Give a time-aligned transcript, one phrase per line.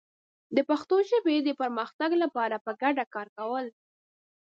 [0.55, 3.65] د پښتو ژبې د پرمختګ لپاره په ګډه کار کول